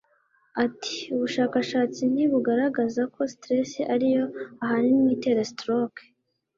Ati 0.63 0.95
Ubushakashatsi 1.13 2.01
nti 2.13 2.23
bugaragaza 2.31 3.01
ko 3.13 3.21
stress 3.33 3.71
ariyo 3.93 4.25
ahanini 4.63 5.09
itera 5.15 5.41
stroke. 5.51 6.01